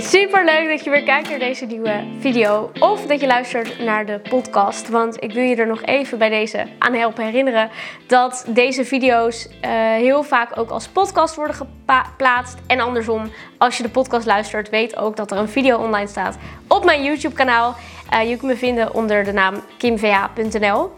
Super 0.00 0.44
leuk 0.44 0.68
dat 0.68 0.84
je 0.84 0.90
weer 0.90 1.02
kijkt 1.02 1.28
naar 1.28 1.38
deze 1.38 1.66
nieuwe 1.66 2.04
video. 2.20 2.70
Of 2.78 3.06
dat 3.06 3.20
je 3.20 3.26
luistert 3.26 3.78
naar 3.78 4.06
de 4.06 4.20
podcast. 4.28 4.88
Want 4.88 5.22
ik 5.22 5.32
wil 5.32 5.42
je 5.42 5.56
er 5.56 5.66
nog 5.66 5.82
even 5.82 6.18
bij 6.18 6.28
deze 6.28 6.66
aan 6.78 6.94
helpen 6.94 7.24
herinneren 7.24 7.70
dat 8.06 8.44
deze 8.48 8.84
video's 8.84 9.46
uh, 9.46 9.70
heel 9.94 10.22
vaak 10.22 10.58
ook 10.58 10.70
als 10.70 10.88
podcast 10.88 11.34
worden 11.34 11.56
geplaatst. 11.56 12.58
En 12.66 12.80
andersom, 12.80 13.30
als 13.58 13.76
je 13.76 13.82
de 13.82 13.88
podcast 13.88 14.26
luistert, 14.26 14.68
weet 14.68 14.96
ook 14.96 15.16
dat 15.16 15.30
er 15.30 15.38
een 15.38 15.48
video 15.48 15.78
online 15.78 16.08
staat 16.08 16.38
op 16.68 16.84
mijn 16.84 17.04
YouTube 17.04 17.34
kanaal. 17.34 17.76
Uh, 18.12 18.28
je 18.28 18.36
kunt 18.36 18.52
me 18.52 18.56
vinden 18.56 18.94
onder 18.94 19.24
de 19.24 19.32
naam 19.32 19.54
kimva.nl. 19.78 20.90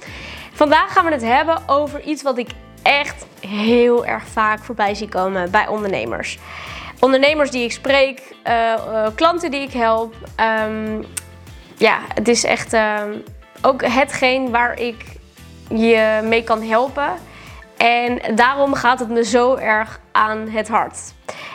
Vandaag 0.52 0.92
gaan 0.92 1.04
we 1.04 1.10
het 1.10 1.24
hebben 1.24 1.62
over 1.66 2.02
iets 2.02 2.22
wat 2.22 2.38
ik 2.38 2.48
echt 2.82 3.26
heel 3.40 4.06
erg 4.06 4.26
vaak 4.26 4.64
voorbij 4.64 4.94
zie 4.94 5.08
komen 5.08 5.50
bij 5.50 5.66
ondernemers 5.66 6.38
ondernemers 7.04 7.50
die 7.50 7.64
ik 7.64 7.72
spreek, 7.72 8.34
uh, 8.46 8.52
uh, 8.52 9.06
klanten 9.14 9.50
die 9.50 9.60
ik 9.60 9.72
help. 9.72 10.14
Um, 10.66 11.04
ja, 11.76 11.98
het 12.14 12.28
is 12.28 12.44
echt 12.44 12.74
uh, 12.74 13.02
ook 13.62 13.84
hetgeen 13.84 14.50
waar 14.50 14.80
ik 14.80 15.04
je 15.68 16.20
mee 16.24 16.44
kan 16.44 16.62
helpen. 16.62 17.12
En 17.76 18.36
daarom 18.36 18.74
gaat 18.74 18.98
het 18.98 19.08
me 19.08 19.24
zo 19.24 19.54
erg 19.54 20.00
aan 20.12 20.48
het 20.48 20.68
hart. 20.68 20.98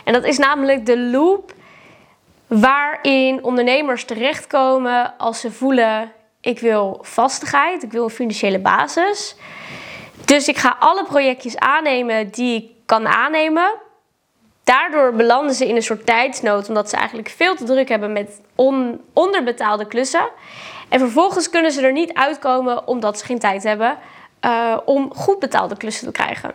En 0.04 0.14
dat 0.14 0.26
is 0.26 0.38
namelijk 0.38 0.86
de 0.86 1.00
loop 1.00 1.54
waarin 2.48 3.44
ondernemers 3.44 4.06
terechtkomen 4.06 5.18
als 5.18 5.40
ze 5.40 5.52
voelen: 5.52 6.12
ik 6.42 6.60
wil 6.60 7.00
vastigheid, 7.02 7.84
ik 7.84 7.92
wil 7.92 8.04
een 8.04 8.10
financiële 8.10 8.60
basis. 8.60 9.36
Dus 10.26 10.48
ik 10.48 10.58
ga 10.58 10.76
alle 10.80 11.04
projectjes 11.04 11.58
aannemen 11.58 12.32
die 12.32 12.56
ik 12.56 12.72
kan 12.86 13.08
aannemen. 13.08 13.86
Daardoor 14.68 15.14
belanden 15.14 15.56
ze 15.56 15.68
in 15.68 15.76
een 15.76 15.84
soort 15.84 16.06
tijdsnood, 16.06 16.68
omdat 16.68 16.90
ze 16.90 16.96
eigenlijk 16.96 17.30
veel 17.30 17.56
te 17.56 17.64
druk 17.64 17.90
hebben 17.90 18.12
met 18.12 18.42
onderbetaalde 19.14 19.88
klussen. 19.88 20.30
En 20.90 21.00
vervolgens 21.00 21.50
kunnen 21.50 21.72
ze 21.72 21.82
er 21.82 21.92
niet 21.92 22.14
uitkomen 22.14 22.88
omdat 22.88 23.20
ze 23.20 23.26
geen 23.26 23.40
tijd 23.40 23.64
hebben 23.64 23.98
uh, 24.46 24.78
om 24.86 25.14
goed 25.16 25.40
betaalde 25.40 25.78
klussen 25.78 26.06
te 26.06 26.12
krijgen. 26.12 26.52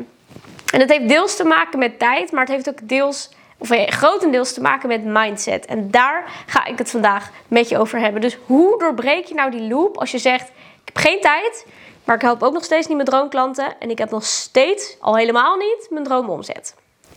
En 0.72 0.78
dat 0.78 0.88
heeft 0.88 1.08
deels 1.08 1.36
te 1.36 1.44
maken 1.44 1.78
met 1.78 1.98
tijd, 1.98 2.32
maar 2.32 2.40
het 2.40 2.52
heeft 2.52 2.68
ook 2.68 2.88
deels, 2.88 3.30
of 3.58 3.68
grotendeels 3.86 4.52
te 4.52 4.60
maken 4.60 4.88
met 4.88 5.04
mindset. 5.04 5.66
En 5.66 5.90
daar 5.90 6.24
ga 6.46 6.64
ik 6.64 6.78
het 6.78 6.90
vandaag 6.90 7.30
met 7.48 7.68
je 7.68 7.78
over 7.78 8.00
hebben. 8.00 8.20
Dus 8.20 8.38
hoe 8.46 8.78
doorbreek 8.78 9.24
je 9.24 9.34
nou 9.34 9.50
die 9.50 9.68
loop 9.68 9.98
als 9.98 10.10
je 10.10 10.18
zegt: 10.18 10.48
Ik 10.48 10.92
heb 10.94 10.96
geen 10.96 11.20
tijd, 11.20 11.66
maar 12.04 12.16
ik 12.16 12.22
help 12.22 12.42
ook 12.42 12.52
nog 12.52 12.64
steeds 12.64 12.86
niet 12.86 12.96
mijn 12.96 13.08
droomklanten. 13.08 13.78
En 13.78 13.90
ik 13.90 13.98
heb 13.98 14.10
nog 14.10 14.24
steeds, 14.24 14.96
al 15.00 15.16
helemaal 15.16 15.56
niet, 15.56 15.86
mijn 15.90 16.04
droomomzet. 16.04 16.74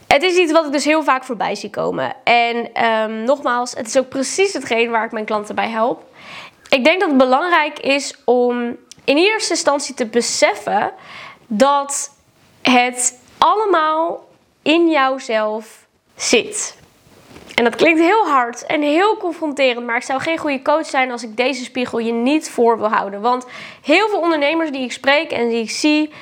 Het 0.08 0.24
is 0.24 0.36
iets 0.36 0.52
wat 0.52 0.66
ik 0.66 0.72
dus 0.72 0.86
heel 0.86 1.04
vaak 1.04 1.24
voorbij 1.24 1.56
zie 1.56 1.70
komen. 1.70 2.16
En 2.24 2.86
um, 2.86 3.24
nogmaals, 3.24 3.74
het 3.74 3.88
is 3.88 3.98
ook 3.98 4.10
precies 4.10 4.54
hetgeen 4.54 4.90
waar 4.90 5.06
ik 5.06 5.12
mijn 5.12 5.26
klanten 5.26 5.56
bij 5.56 5.70
help. 5.70 6.04
Ik 6.70 6.84
denk 6.84 7.00
dat 7.00 7.10
het 7.10 7.18
belangrijk 7.18 7.80
is 7.80 8.16
om 8.26 8.78
in 9.04 9.18
eerste 9.18 9.54
instantie 9.54 9.96
te 9.96 10.06
beseffen 10.06 10.94
dat 11.48 12.12
het 12.62 13.20
allemaal 13.38 14.28
in 14.62 14.90
jouzelf 14.90 15.86
zit. 16.16 16.78
En 17.56 17.64
dat 17.64 17.76
klinkt 17.76 18.00
heel 18.00 18.28
hard 18.28 18.66
en 18.66 18.82
heel 18.82 19.18
confronterend, 19.18 19.86
maar 19.86 19.96
ik 19.96 20.04
zou 20.04 20.22
geen 20.22 20.38
goede 20.38 20.62
coach 20.62 20.86
zijn 20.86 21.12
als 21.12 21.24
ik 21.24 21.38
deze 21.38 21.64
spiegel 21.64 22.00
je 22.00 22.12
niet 22.12 22.50
voor 22.50 22.78
wil 22.78 22.90
houden. 22.90 23.22
Want 23.22 23.46
heel 23.82 24.10
veel 24.10 24.20
ondernemers 24.20 24.72
die 24.72 24.82
ik 24.82 24.92
spreek 24.92 25.32
en 25.32 25.50
die 25.50 25.62
ik 25.62 25.70
zie, 25.70 26.14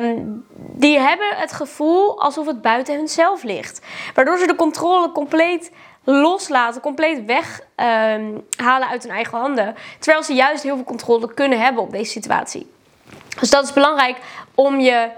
um, 0.00 0.46
die 0.56 0.98
hebben 0.98 1.26
het 1.36 1.52
gevoel 1.52 2.20
alsof 2.20 2.46
het 2.46 2.62
buiten 2.62 2.94
hunzelf 2.94 3.42
ligt. 3.42 3.80
Waardoor 4.14 4.38
ze 4.38 4.46
de 4.46 4.54
controle 4.54 5.12
compleet 5.12 5.70
loslaten, 6.04 6.80
compleet 6.80 7.24
weghalen 7.24 8.42
um, 8.82 8.90
uit 8.90 9.02
hun 9.02 9.12
eigen 9.12 9.38
handen. 9.38 9.74
Terwijl 9.98 10.24
ze 10.24 10.34
juist 10.34 10.62
heel 10.62 10.76
veel 10.76 10.84
controle 10.84 11.34
kunnen 11.34 11.60
hebben 11.60 11.82
op 11.82 11.90
deze 11.90 12.10
situatie. 12.10 12.70
Dus 13.40 13.50
dat 13.50 13.64
is 13.64 13.72
belangrijk 13.72 14.16
om 14.54 14.80
je 14.80 15.08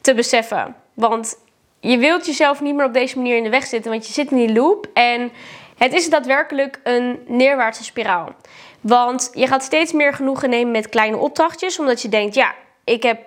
te 0.00 0.14
beseffen. 0.14 0.76
Want 0.94 1.38
je 1.84 1.98
wilt 1.98 2.26
jezelf 2.26 2.60
niet 2.60 2.74
meer 2.74 2.86
op 2.86 2.92
deze 2.92 3.16
manier 3.16 3.36
in 3.36 3.42
de 3.42 3.48
weg 3.48 3.66
zitten, 3.66 3.90
want 3.90 4.06
je 4.06 4.12
zit 4.12 4.30
in 4.30 4.36
die 4.36 4.52
loop. 4.52 4.86
En 4.94 5.32
het 5.76 5.92
is 5.92 6.10
daadwerkelijk 6.10 6.80
een 6.82 7.18
neerwaartse 7.26 7.84
spiraal. 7.84 8.34
Want 8.80 9.30
je 9.32 9.46
gaat 9.46 9.62
steeds 9.62 9.92
meer 9.92 10.14
genoegen 10.14 10.50
nemen 10.50 10.72
met 10.72 10.88
kleine 10.88 11.16
opdrachtjes, 11.16 11.78
omdat 11.78 12.02
je 12.02 12.08
denkt, 12.08 12.34
ja, 12.34 12.54
ik 12.84 13.02
heb 13.02 13.20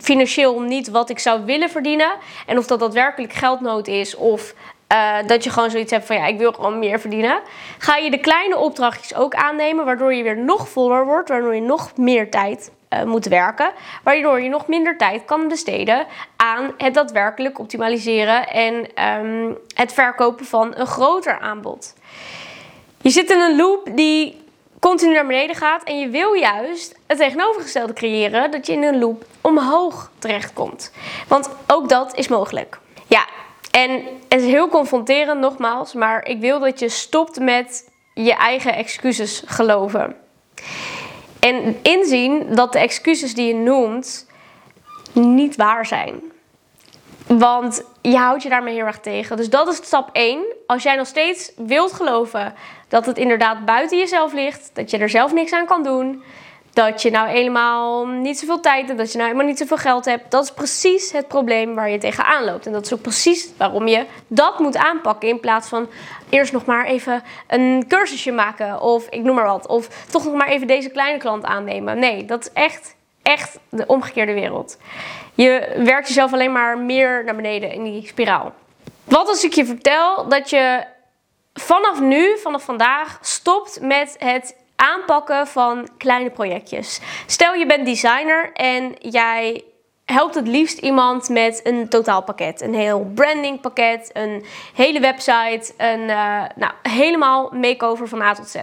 financieel 0.00 0.60
niet 0.60 0.88
wat 0.88 1.10
ik 1.10 1.18
zou 1.18 1.44
willen 1.44 1.70
verdienen. 1.70 2.12
En 2.46 2.58
of 2.58 2.66
dat 2.66 2.80
daadwerkelijk 2.80 3.32
geldnood 3.32 3.86
is 3.86 4.16
of 4.16 4.54
uh, 4.92 5.16
dat 5.26 5.44
je 5.44 5.50
gewoon 5.50 5.70
zoiets 5.70 5.90
hebt 5.90 6.06
van 6.06 6.16
ja, 6.16 6.26
ik 6.26 6.38
wil 6.38 6.52
gewoon 6.52 6.78
meer 6.78 7.00
verdienen. 7.00 7.40
Ga 7.78 7.96
je 7.96 8.10
de 8.10 8.20
kleine 8.20 8.58
opdrachtjes 8.58 9.14
ook 9.14 9.34
aannemen, 9.34 9.84
waardoor 9.84 10.14
je 10.14 10.22
weer 10.22 10.38
nog 10.38 10.68
voller 10.68 11.04
wordt, 11.04 11.28
waardoor 11.28 11.54
je 11.54 11.60
nog 11.60 11.96
meer 11.96 12.30
tijd 12.30 12.70
uh, 12.94 13.02
moet 13.02 13.26
werken. 13.26 13.70
Waardoor 14.02 14.40
je 14.40 14.48
nog 14.48 14.66
minder 14.66 14.96
tijd 14.96 15.24
kan 15.24 15.48
besteden 15.48 16.06
aan 16.36 16.74
het 16.78 16.94
daadwerkelijk 16.94 17.58
optimaliseren 17.58 18.48
en 18.48 19.04
um, 19.24 19.58
het 19.74 19.92
verkopen 19.92 20.46
van 20.46 20.72
een 20.76 20.86
groter 20.86 21.38
aanbod. 21.38 21.94
Je 23.00 23.10
zit 23.10 23.30
in 23.30 23.40
een 23.40 23.56
loop 23.56 23.88
die 23.92 24.42
continu 24.80 25.12
naar 25.12 25.26
beneden 25.26 25.56
gaat. 25.56 25.82
En 25.82 25.98
je 25.98 26.08
wil 26.08 26.32
juist 26.32 26.98
het 27.06 27.18
tegenovergestelde 27.18 27.92
creëren, 27.92 28.50
dat 28.50 28.66
je 28.66 28.72
in 28.72 28.82
een 28.82 28.98
loop 28.98 29.24
omhoog 29.40 30.10
terechtkomt. 30.18 30.92
Want 31.28 31.50
ook 31.66 31.88
dat 31.88 32.16
is 32.16 32.28
mogelijk. 32.28 32.78
Ja, 33.06 33.26
en 33.70 33.90
het 34.28 34.40
is 34.40 34.46
heel 34.46 34.68
confronterend 34.68 35.40
nogmaals, 35.40 35.94
maar 35.94 36.26
ik 36.26 36.40
wil 36.40 36.60
dat 36.60 36.78
je 36.78 36.88
stopt 36.88 37.40
met 37.40 37.90
je 38.14 38.34
eigen 38.34 38.74
excuses 38.74 39.42
geloven. 39.46 40.16
En 41.44 41.76
inzien 41.82 42.54
dat 42.54 42.72
de 42.72 42.78
excuses 42.78 43.34
die 43.34 43.46
je 43.46 43.54
noemt 43.54 44.26
niet 45.12 45.56
waar 45.56 45.86
zijn. 45.86 46.22
Want 47.26 47.84
je 48.00 48.16
houdt 48.16 48.42
je 48.42 48.48
daarmee 48.48 48.74
heel 48.74 48.86
erg 48.86 49.00
tegen. 49.00 49.36
Dus 49.36 49.50
dat 49.50 49.68
is 49.68 49.76
stap 49.76 50.08
1. 50.12 50.44
Als 50.66 50.82
jij 50.82 50.96
nog 50.96 51.06
steeds 51.06 51.52
wilt 51.56 51.92
geloven 51.92 52.54
dat 52.88 53.06
het 53.06 53.18
inderdaad 53.18 53.64
buiten 53.64 53.98
jezelf 53.98 54.32
ligt, 54.32 54.70
dat 54.72 54.90
je 54.90 54.98
er 54.98 55.08
zelf 55.08 55.32
niks 55.32 55.52
aan 55.52 55.66
kan 55.66 55.82
doen, 55.82 56.22
dat 56.74 57.02
je 57.02 57.10
nou 57.10 57.28
helemaal 57.28 58.06
niet 58.06 58.38
zoveel 58.38 58.60
tijd 58.60 58.86
hebt, 58.86 58.98
dat 58.98 59.12
je 59.12 59.18
nou 59.18 59.28
helemaal 59.28 59.50
niet 59.50 59.58
zoveel 59.58 59.76
geld 59.76 60.04
hebt, 60.04 60.30
dat 60.30 60.44
is 60.44 60.50
precies 60.50 61.12
het 61.12 61.28
probleem 61.28 61.74
waar 61.74 61.90
je 61.90 61.98
tegenaan 61.98 62.44
loopt. 62.44 62.66
En 62.66 62.72
dat 62.72 62.84
is 62.84 62.92
ook 62.92 63.02
precies 63.02 63.48
waarom 63.56 63.86
je 63.86 64.06
dat 64.26 64.58
moet 64.58 64.76
aanpakken 64.76 65.28
in 65.28 65.40
plaats 65.40 65.68
van 65.68 65.88
eerst 66.28 66.52
nog 66.52 66.64
maar 66.64 66.86
even 66.86 67.22
een 67.46 67.84
cursusje 67.88 68.32
maken 68.32 68.80
of 68.80 69.06
ik 69.08 69.22
noem 69.22 69.34
maar 69.34 69.44
wat. 69.44 69.66
Of 69.66 69.88
toch 70.10 70.24
nog 70.24 70.34
maar 70.34 70.48
even 70.48 70.66
deze 70.66 70.88
kleine 70.88 71.18
klant 71.18 71.44
aannemen. 71.44 71.98
Nee, 71.98 72.24
dat 72.24 72.40
is 72.40 72.52
echt, 72.52 72.96
echt 73.22 73.58
de 73.68 73.86
omgekeerde 73.86 74.32
wereld. 74.32 74.78
Je 75.34 75.74
werkt 75.84 76.08
jezelf 76.08 76.32
alleen 76.32 76.52
maar 76.52 76.78
meer 76.78 77.24
naar 77.24 77.36
beneden 77.36 77.72
in 77.72 77.82
die 77.82 78.06
spiraal. 78.06 78.54
Wat 79.04 79.28
als 79.28 79.44
ik 79.44 79.52
je 79.52 79.66
vertel 79.66 80.28
dat 80.28 80.50
je 80.50 80.84
vanaf 81.52 82.00
nu, 82.00 82.38
vanaf 82.38 82.62
vandaag, 82.64 83.18
stopt 83.20 83.80
met 83.80 84.16
het 84.18 84.56
aanpakken 84.76 85.46
van 85.46 85.88
kleine 85.98 86.30
projectjes. 86.30 87.00
Stel 87.26 87.54
je 87.54 87.66
bent 87.66 87.86
designer 87.86 88.52
en 88.52 88.94
jij 88.98 89.64
helpt 90.04 90.34
het 90.34 90.48
liefst 90.48 90.78
iemand 90.78 91.28
met 91.28 91.60
een 91.64 91.88
totaalpakket. 91.88 92.60
Een 92.60 92.74
heel 92.74 93.10
brandingpakket, 93.14 94.10
een 94.12 94.44
hele 94.74 95.00
website, 95.00 95.72
een 95.76 96.00
uh, 96.00 96.42
nou, 96.56 96.72
helemaal 96.82 97.50
makeover 97.52 98.08
van 98.08 98.22
A 98.22 98.34
tot 98.34 98.48
Z. 98.48 98.56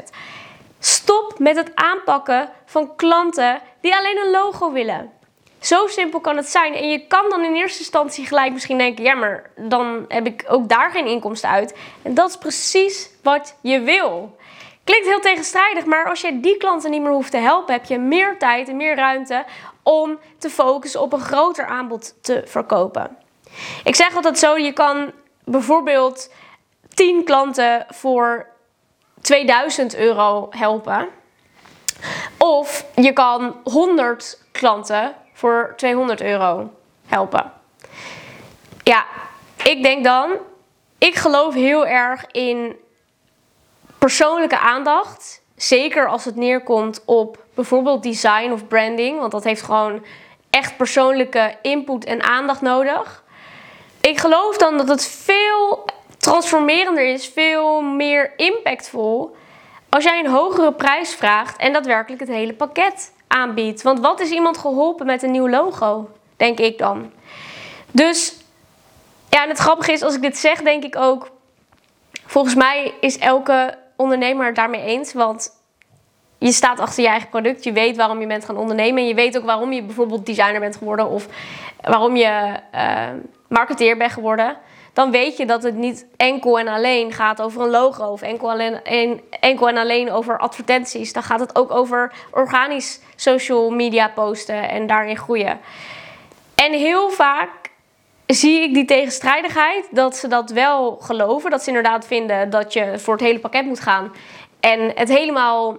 Stop 0.79 1.39
met 1.39 1.55
het 1.55 1.71
aanpakken 1.75 2.49
van 2.65 2.95
klanten 2.95 3.61
die 3.81 3.95
alleen 3.95 4.17
een 4.17 4.31
logo 4.31 4.71
willen. 4.71 5.11
Zo 5.59 5.87
simpel 5.87 6.19
kan 6.19 6.37
het 6.37 6.47
zijn. 6.47 6.73
En 6.73 6.89
je 6.89 7.07
kan 7.07 7.29
dan 7.29 7.43
in 7.43 7.55
eerste 7.55 7.79
instantie 7.79 8.25
gelijk 8.25 8.53
misschien 8.53 8.77
denken: 8.77 9.03
ja, 9.03 9.13
maar 9.13 9.49
dan 9.55 10.05
heb 10.07 10.25
ik 10.25 10.45
ook 10.47 10.69
daar 10.69 10.91
geen 10.91 11.05
inkomsten 11.05 11.49
uit. 11.49 11.77
En 12.01 12.13
dat 12.13 12.29
is 12.29 12.37
precies 12.37 13.09
wat 13.23 13.55
je 13.61 13.79
wil. 13.79 14.37
Klinkt 14.83 15.07
heel 15.07 15.19
tegenstrijdig, 15.19 15.85
maar 15.85 16.09
als 16.09 16.21
je 16.21 16.39
die 16.39 16.57
klanten 16.57 16.91
niet 16.91 17.01
meer 17.01 17.11
hoeft 17.11 17.31
te 17.31 17.37
helpen, 17.37 17.73
heb 17.73 17.85
je 17.85 17.99
meer 17.99 18.39
tijd 18.39 18.69
en 18.69 18.77
meer 18.77 18.95
ruimte 18.95 19.45
om 19.83 20.19
te 20.37 20.49
focussen 20.49 21.01
op 21.01 21.13
een 21.13 21.19
groter 21.19 21.65
aanbod 21.65 22.23
te 22.23 22.43
verkopen. 22.45 23.17
Ik 23.83 23.95
zeg 23.95 24.15
altijd 24.15 24.39
zo: 24.39 24.57
je 24.57 24.71
kan 24.71 25.11
bijvoorbeeld 25.45 26.33
10 26.93 27.23
klanten 27.23 27.85
voor 27.89 28.47
2000 29.21 29.95
euro 29.95 30.47
helpen. 30.49 31.07
Of 32.37 32.85
je 32.95 33.13
kan 33.13 33.55
100 33.63 34.43
klanten 34.51 35.15
voor 35.33 35.73
200 35.75 36.21
euro 36.21 36.73
helpen. 37.05 37.51
Ja, 38.83 39.05
ik 39.63 39.83
denk 39.83 40.03
dan, 40.03 40.31
ik 40.97 41.15
geloof 41.15 41.53
heel 41.53 41.87
erg 41.87 42.25
in 42.31 42.75
persoonlijke 44.01 44.59
aandacht. 44.59 45.41
Zeker 45.55 46.07
als 46.07 46.25
het 46.25 46.35
neerkomt 46.35 47.01
op 47.05 47.43
bijvoorbeeld 47.53 48.03
design 48.03 48.51
of 48.51 48.67
branding, 48.67 49.19
want 49.19 49.31
dat 49.31 49.43
heeft 49.43 49.61
gewoon 49.61 50.05
echt 50.49 50.77
persoonlijke 50.77 51.55
input 51.61 52.05
en 52.05 52.23
aandacht 52.23 52.61
nodig. 52.61 53.23
Ik 54.01 54.19
geloof 54.19 54.57
dan 54.57 54.77
dat 54.77 54.87
het 54.87 55.05
veel 55.07 55.85
transformerender 56.17 57.05
is, 57.05 57.27
veel 57.27 57.81
meer 57.81 58.33
impactvol 58.37 59.35
als 59.89 60.03
jij 60.03 60.19
een 60.19 60.31
hogere 60.31 60.73
prijs 60.73 61.15
vraagt 61.15 61.57
en 61.57 61.73
daadwerkelijk 61.73 62.21
het 62.21 62.29
hele 62.29 62.53
pakket 62.53 63.13
aanbiedt. 63.27 63.81
Want 63.81 63.99
wat 63.99 64.19
is 64.19 64.29
iemand 64.29 64.57
geholpen 64.57 65.05
met 65.05 65.23
een 65.23 65.31
nieuw 65.31 65.49
logo? 65.49 66.09
Denk 66.37 66.59
ik 66.59 66.77
dan. 66.77 67.11
Dus 67.91 68.35
ja, 69.29 69.43
en 69.43 69.49
het 69.49 69.57
grappige 69.57 69.91
is, 69.91 70.01
als 70.01 70.15
ik 70.15 70.21
dit 70.21 70.37
zeg, 70.37 70.61
denk 70.61 70.83
ik 70.83 70.95
ook. 70.95 71.29
Volgens 72.25 72.55
mij 72.55 72.93
is 72.99 73.17
elke 73.17 73.79
ondernemer 74.01 74.53
daarmee 74.53 74.81
eens. 74.81 75.13
Want 75.13 75.49
je 76.37 76.51
staat 76.51 76.79
achter 76.79 77.03
je 77.03 77.09
eigen 77.09 77.29
product. 77.29 77.63
Je 77.63 77.71
weet 77.71 77.97
waarom 77.97 78.19
je 78.19 78.27
bent 78.27 78.45
gaan 78.45 78.57
ondernemen. 78.57 79.01
En 79.01 79.07
je 79.07 79.13
weet 79.13 79.37
ook 79.37 79.45
waarom 79.45 79.71
je 79.71 79.83
bijvoorbeeld 79.83 80.25
designer 80.25 80.59
bent 80.59 80.75
geworden. 80.75 81.09
Of 81.09 81.27
waarom 81.81 82.15
je 82.15 82.59
uh, 82.75 83.07
marketeer 83.47 83.97
bent 83.97 84.11
geworden. 84.11 84.57
Dan 84.93 85.11
weet 85.11 85.37
je 85.37 85.45
dat 85.45 85.63
het 85.63 85.75
niet 85.75 86.05
enkel 86.17 86.59
en 86.59 86.67
alleen 86.67 87.11
gaat 87.11 87.41
over 87.41 87.61
een 87.61 87.69
logo. 87.69 88.05
Of 88.05 88.21
enkel, 88.21 88.51
alleen, 88.51 88.79
enkel 89.39 89.67
en 89.67 89.77
alleen 89.77 90.11
over 90.11 90.37
advertenties. 90.37 91.13
Dan 91.13 91.23
gaat 91.23 91.39
het 91.39 91.55
ook 91.55 91.71
over 91.71 92.13
organisch 92.31 92.99
social 93.15 93.69
media 93.69 94.07
posten 94.07 94.69
en 94.69 94.87
daarin 94.87 95.17
groeien. 95.17 95.59
En 96.55 96.73
heel 96.73 97.09
vaak 97.09 97.49
zie 98.33 98.61
ik 98.61 98.73
die 98.73 98.85
tegenstrijdigheid. 98.85 99.87
Dat 99.91 100.15
ze 100.15 100.27
dat 100.27 100.49
wel 100.49 100.97
geloven. 101.01 101.51
Dat 101.51 101.61
ze 101.61 101.67
inderdaad 101.67 102.05
vinden 102.05 102.49
dat 102.49 102.73
je 102.73 102.99
voor 102.99 103.13
het 103.13 103.23
hele 103.23 103.39
pakket 103.39 103.65
moet 103.65 103.79
gaan. 103.79 104.11
En 104.59 104.91
het 104.95 105.09
helemaal 105.09 105.77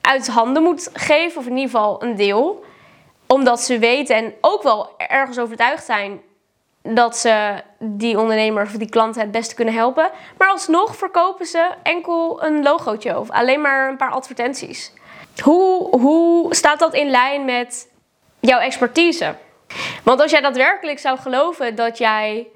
uit 0.00 0.28
handen 0.28 0.62
moet 0.62 0.90
geven. 0.92 1.40
Of 1.40 1.46
in 1.46 1.56
ieder 1.56 1.70
geval 1.70 2.02
een 2.02 2.16
deel. 2.16 2.64
Omdat 3.26 3.60
ze 3.60 3.78
weten 3.78 4.16
en 4.16 4.34
ook 4.40 4.62
wel 4.62 4.88
ergens 4.96 5.38
overtuigd 5.38 5.84
zijn 5.84 6.20
dat 6.82 7.16
ze 7.16 7.62
die 7.78 8.18
ondernemer 8.18 8.62
of 8.62 8.70
die 8.70 8.88
klant 8.88 9.14
het 9.14 9.30
beste 9.30 9.54
kunnen 9.54 9.74
helpen. 9.74 10.10
Maar 10.38 10.48
alsnog 10.48 10.96
verkopen 10.96 11.46
ze 11.46 11.70
enkel 11.82 12.44
een 12.44 12.62
logootje 12.62 13.18
of 13.18 13.30
alleen 13.30 13.60
maar 13.60 13.88
een 13.88 13.96
paar 13.96 14.10
advertenties. 14.10 14.92
Hoe, 15.42 15.98
hoe 16.00 16.54
staat 16.54 16.78
dat 16.78 16.94
in 16.94 17.10
lijn 17.10 17.44
met 17.44 17.88
jouw 18.40 18.58
expertise? 18.58 19.34
Want 20.02 20.20
als 20.20 20.30
jij 20.30 20.40
daadwerkelijk 20.40 20.98
zou 20.98 21.18
geloven 21.18 21.74
dat 21.74 21.98
jij 21.98 22.46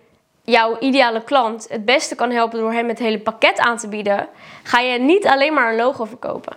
jouw 0.45 0.79
ideale 0.79 1.25
klant 1.25 1.67
het 1.69 1.85
beste 1.85 2.15
kan 2.15 2.31
helpen 2.31 2.59
door 2.59 2.73
hem 2.73 2.89
het 2.89 2.99
hele 2.99 3.19
pakket 3.19 3.59
aan 3.59 3.77
te 3.77 3.89
bieden, 3.89 4.29
ga 4.63 4.79
je 4.79 4.99
niet 4.99 5.27
alleen 5.27 5.55
maar 5.55 5.71
een 5.71 5.77
logo 5.77 6.05
verkopen. 6.05 6.57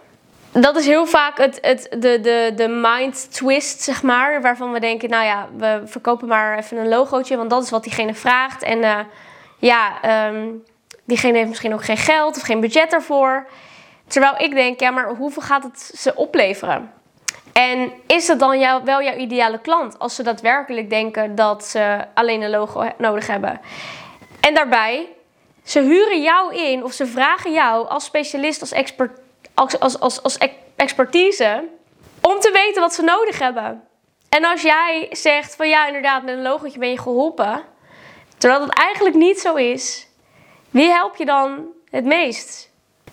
Dat 0.52 0.76
is 0.76 0.86
heel 0.86 1.06
vaak 1.06 1.38
het, 1.38 1.58
het, 1.62 1.88
de, 1.90 2.20
de, 2.22 2.52
de 2.56 2.68
mind 2.68 3.32
twist, 3.32 3.82
zeg 3.82 4.04
maar. 4.04 4.42
Waarvan 4.42 4.72
we 4.72 4.80
denken, 4.80 5.10
nou 5.10 5.26
ja, 5.26 5.48
we 5.58 5.82
verkopen 5.86 6.28
maar 6.28 6.58
even 6.58 6.78
een 6.78 6.88
logootje, 6.88 7.38
want 7.38 7.50
dat 7.50 7.64
is 7.64 7.70
wat 7.70 7.84
diegene 7.84 8.14
vraagt. 8.14 8.64
En 8.64 8.78
uh, 8.78 9.00
ja, 9.58 9.92
um, 10.28 10.64
diegene 11.04 11.38
heeft 11.38 11.50
misschien 11.50 11.74
ook 11.74 11.84
geen 11.84 11.98
geld 11.98 12.36
of 12.36 12.42
geen 12.42 12.60
budget 12.60 12.92
daarvoor. 12.92 13.48
Terwijl 14.08 14.34
ik 14.38 14.54
denk, 14.54 14.80
ja, 14.80 14.92
maar 14.92 15.16
hoeveel 15.16 15.42
gaat 15.42 15.64
het 15.64 15.92
ze 15.96 16.16
opleveren? 16.16 16.92
En 17.54 17.92
is 18.08 18.26
dat 18.26 18.40
dan 18.40 18.60
jou, 18.60 18.84
wel 18.84 19.02
jouw 19.02 19.16
ideale 19.16 19.60
klant 19.60 20.00
als 20.00 20.16
ze 20.16 20.24
daadwerkelijk 20.24 20.90
denken 20.90 21.36
dat 21.36 21.66
ze 21.66 22.06
alleen 22.14 22.42
een 22.42 22.50
logo 22.50 22.92
nodig 22.98 23.28
hebben? 23.28 23.62
En 24.40 24.54
daarbij, 24.54 25.08
ze 25.64 25.82
huren 25.82 26.22
jou 26.22 26.56
in 26.56 26.84
of 26.84 26.94
ze 26.94 27.06
vragen 27.06 27.52
jou 27.52 27.88
als 27.88 28.04
specialist, 28.04 28.62
als, 28.62 28.72
expert, 28.72 29.20
als, 29.54 29.80
als, 29.80 30.00
als, 30.00 30.24
als 30.24 30.38
expertise, 30.76 31.68
om 32.22 32.40
te 32.40 32.52
weten 32.52 32.82
wat 32.82 32.94
ze 32.94 33.02
nodig 33.02 33.40
hebben. 33.40 33.84
En 34.30 34.46
als 34.46 34.62
jij 34.62 35.08
zegt 35.12 35.56
van 35.56 35.70
ja, 35.70 35.88
inderdaad, 35.88 36.24
met 36.24 36.36
een 36.36 36.42
logootje 36.42 36.80
ben 36.80 36.90
je 36.90 37.00
geholpen, 37.00 37.62
terwijl 38.38 38.60
dat 38.60 38.78
eigenlijk 38.78 39.16
niet 39.16 39.40
zo 39.40 39.56
is, 39.56 40.08
wie 40.70 40.90
help 40.90 41.16
je 41.16 41.26
dan 41.26 41.66
het 41.90 42.06
meest? 42.06 42.70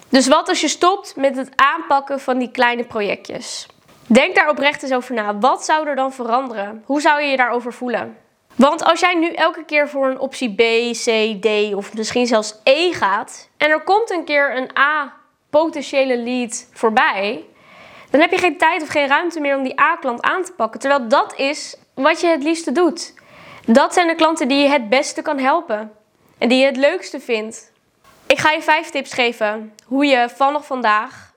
Dus 0.09 0.29
wat 0.29 0.49
als 0.49 0.61
je 0.61 0.69
stopt 0.69 1.17
met 1.17 1.37
het 1.37 1.51
aanpakken 1.55 2.21
van 2.21 2.39
die 2.39 2.51
kleine 2.51 2.85
projectjes? 2.85 3.67
Denk 4.11 4.35
daar 4.35 4.49
oprecht 4.49 4.83
eens 4.83 4.93
over 4.93 5.15
na. 5.15 5.39
Wat 5.39 5.65
zou 5.65 5.89
er 5.89 5.97
dan 5.97 6.13
veranderen? 6.13 6.83
Hoe 6.87 7.01
zou 7.01 7.23
je 7.23 7.31
je 7.31 7.37
daarover 7.37 7.73
voelen? 7.73 8.17
Want 8.55 8.85
als 8.85 9.01
jij 9.01 9.15
nu 9.15 9.33
elke 9.33 9.65
keer 9.65 9.89
voor 9.89 10.09
een 10.11 10.19
optie 10.19 10.55
B, 10.55 10.61
C, 10.93 11.37
D 11.43 11.75
of 11.75 11.95
misschien 11.95 12.27
zelfs 12.27 12.55
E 12.65 12.93
gaat 12.93 13.49
en 13.57 13.71
er 13.71 13.83
komt 13.83 14.11
een 14.11 14.25
keer 14.25 14.57
een 14.57 14.71
A 14.79 15.13
potentiële 15.51 16.19
lead 16.19 16.69
voorbij, 16.73 17.45
dan 18.11 18.21
heb 18.21 18.31
je 18.31 18.39
geen 18.39 18.59
tijd 18.59 18.83
of 18.83 18.89
geen 18.89 19.09
ruimte 19.09 19.41
meer 19.41 19.57
om 19.57 19.63
die 19.63 19.81
A-klant 19.81 20.23
aan 20.23 20.45
te 20.45 20.53
pakken. 20.53 20.81
Terwijl 20.81 21.09
dat 21.09 21.35
is 21.37 21.77
wat 21.95 22.21
je 22.21 22.27
het 22.27 22.43
liefste 22.43 22.73
doet. 22.73 23.15
Dat 23.67 23.95
zijn 23.95 24.07
de 24.07 24.15
klanten 24.15 24.49
die 24.49 24.63
je 24.63 24.69
het 24.69 24.89
beste 24.89 25.23
kan 25.23 25.39
helpen 25.39 25.93
en 26.39 26.49
die 26.49 26.59
je 26.59 26.67
het 26.67 26.77
leukste 26.77 27.21
vindt. 27.21 27.73
Ik 28.27 28.39
ga 28.39 28.51
je 28.51 28.63
vijf 28.63 28.91
tips 28.91 29.13
geven 29.13 29.75
hoe 29.85 30.07
je 30.07 30.29
vanaf 30.29 30.67
vandaag 30.67 31.35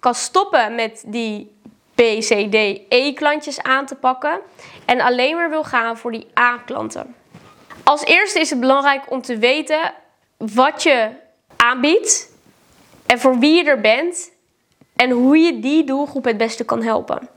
kan 0.00 0.14
stoppen 0.14 0.74
met 0.74 1.04
die 1.06 1.53
B, 1.94 2.00
C, 2.00 2.50
D, 2.50 2.80
E 2.88 3.12
klantjes 3.12 3.62
aan 3.62 3.86
te 3.86 3.94
pakken 3.94 4.40
en 4.84 5.00
alleen 5.00 5.36
maar 5.36 5.50
wil 5.50 5.64
gaan 5.64 5.96
voor 5.96 6.12
die 6.12 6.26
A 6.38 6.58
klanten. 6.66 7.14
Als 7.84 8.04
eerste 8.04 8.40
is 8.40 8.50
het 8.50 8.60
belangrijk 8.60 9.10
om 9.10 9.22
te 9.22 9.38
weten 9.38 9.92
wat 10.36 10.82
je 10.82 11.08
aanbiedt 11.56 12.32
en 13.06 13.18
voor 13.18 13.38
wie 13.38 13.54
je 13.54 13.70
er 13.70 13.80
bent 13.80 14.30
en 14.96 15.10
hoe 15.10 15.38
je 15.38 15.60
die 15.60 15.84
doelgroep 15.84 16.24
het 16.24 16.36
beste 16.36 16.64
kan 16.64 16.82
helpen. 16.82 17.28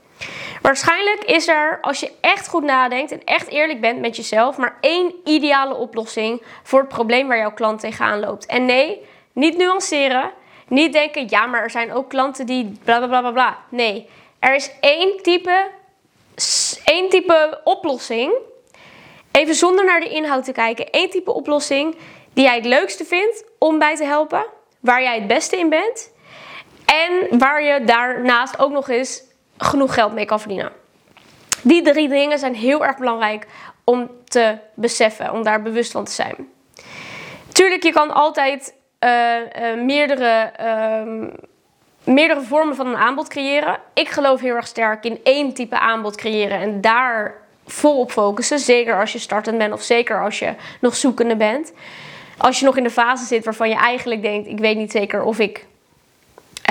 Waarschijnlijk 0.62 1.24
is 1.24 1.48
er, 1.48 1.78
als 1.80 2.00
je 2.00 2.12
echt 2.20 2.48
goed 2.48 2.62
nadenkt 2.62 3.12
en 3.12 3.24
echt 3.24 3.48
eerlijk 3.48 3.80
bent 3.80 4.00
met 4.00 4.16
jezelf, 4.16 4.56
maar 4.56 4.76
één 4.80 5.14
ideale 5.24 5.74
oplossing 5.74 6.42
voor 6.62 6.80
het 6.80 6.88
probleem 6.88 7.28
waar 7.28 7.38
jouw 7.38 7.52
klant 7.52 7.80
tegenaan 7.80 8.20
loopt. 8.20 8.46
En 8.46 8.64
nee, 8.64 9.06
niet 9.32 9.56
nuanceren. 9.56 10.30
Niet 10.68 10.92
denken, 10.92 11.26
ja, 11.28 11.46
maar 11.46 11.62
er 11.62 11.70
zijn 11.70 11.92
ook 11.92 12.08
klanten 12.08 12.46
die 12.46 12.78
bla 12.84 13.06
bla 13.06 13.20
bla 13.20 13.30
bla. 13.30 13.58
Nee, 13.68 14.08
er 14.38 14.54
is 14.54 14.70
één 14.80 15.22
type, 15.22 15.70
één 16.84 17.08
type 17.08 17.60
oplossing. 17.64 18.32
Even 19.32 19.54
zonder 19.54 19.84
naar 19.84 20.00
de 20.00 20.08
inhoud 20.08 20.44
te 20.44 20.52
kijken. 20.52 20.90
één 20.90 21.10
type 21.10 21.32
oplossing 21.32 21.96
die 22.32 22.44
jij 22.44 22.54
het 22.54 22.64
leukste 22.64 23.04
vindt 23.04 23.44
om 23.58 23.78
bij 23.78 23.96
te 23.96 24.04
helpen. 24.04 24.46
Waar 24.80 25.02
jij 25.02 25.14
het 25.14 25.26
beste 25.26 25.56
in 25.56 25.68
bent. 25.68 26.12
En 26.84 27.38
waar 27.38 27.62
je 27.62 27.84
daarnaast 27.84 28.58
ook 28.58 28.70
nog 28.70 28.88
eens 28.88 29.22
genoeg 29.58 29.94
geld 29.94 30.12
mee 30.12 30.24
kan 30.24 30.40
verdienen. 30.40 30.72
Die 31.62 31.82
drie 31.82 32.08
dingen 32.08 32.38
zijn 32.38 32.54
heel 32.54 32.84
erg 32.84 32.96
belangrijk 32.96 33.46
om 33.84 34.10
te 34.24 34.58
beseffen, 34.74 35.32
om 35.32 35.42
daar 35.42 35.62
bewust 35.62 35.92
van 35.92 36.04
te 36.04 36.12
zijn. 36.12 36.48
Tuurlijk, 37.52 37.82
je 37.82 37.92
kan 37.92 38.10
altijd 38.10 38.74
uh, 39.04 39.36
uh, 39.40 39.82
meerdere 39.84 40.52
uh, 40.60 41.28
meerdere 42.14 42.42
vormen 42.42 42.76
van 42.76 42.86
een 42.86 42.96
aanbod 42.96 43.28
creëren. 43.28 43.78
Ik 43.94 44.08
geloof 44.08 44.40
heel 44.40 44.54
erg 44.54 44.66
sterk 44.66 45.04
in 45.04 45.20
één 45.22 45.54
type 45.54 45.78
aanbod 45.78 46.16
creëren 46.16 46.58
en 46.60 46.80
daar 46.80 47.34
vol 47.66 48.00
op 48.00 48.10
focussen. 48.10 48.58
Zeker 48.58 49.00
als 49.00 49.12
je 49.12 49.18
startend 49.18 49.58
bent 49.58 49.72
of 49.72 49.82
zeker 49.82 50.22
als 50.22 50.38
je 50.38 50.54
nog 50.80 50.96
zoekende 50.96 51.36
bent. 51.36 51.72
Als 52.36 52.58
je 52.58 52.64
nog 52.64 52.76
in 52.76 52.82
de 52.82 52.90
fase 52.90 53.24
zit 53.24 53.44
waarvan 53.44 53.68
je 53.68 53.74
eigenlijk 53.74 54.22
denkt: 54.22 54.48
ik 54.48 54.58
weet 54.58 54.76
niet 54.76 54.90
zeker 54.90 55.22
of 55.22 55.38
ik 55.38 55.66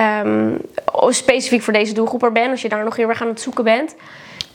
um, 0.00 0.60
specifiek 1.08 1.62
voor 1.62 1.72
deze 1.72 1.94
doelgroep 1.94 2.22
er 2.22 2.32
ben. 2.32 2.50
Als 2.50 2.62
je 2.62 2.68
daar 2.68 2.84
nog 2.84 2.96
heel 2.96 3.08
erg 3.08 3.22
aan 3.22 3.28
het 3.28 3.40
zoeken 3.40 3.64
bent. 3.64 3.94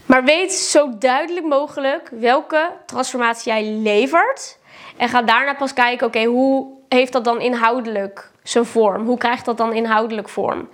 Maar 0.06 0.24
weet 0.24 0.54
zo 0.54 0.98
duidelijk 1.00 1.46
mogelijk 1.46 2.10
welke 2.12 2.70
transformatie 2.86 3.52
jij 3.52 3.64
levert. 3.64 4.58
En 4.98 5.10
ga 5.10 5.22
daarna 5.22 5.54
pas 5.54 5.74
kijken: 5.74 6.08
oké, 6.08 6.24
hoe 6.24 6.68
heeft 6.90 7.12
dat 7.12 7.24
dan 7.24 7.42
inhoudelijk 7.42 8.32
zijn 8.44 8.66
vorm? 8.66 9.06
Hoe 9.06 9.18
krijgt 9.18 9.46
dat 9.46 9.58
dan 9.58 9.74
inhoudelijk 9.74 10.30
vorm? 10.30 10.70